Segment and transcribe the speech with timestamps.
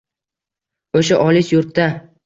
[1.01, 1.91] O’sha olis yurtda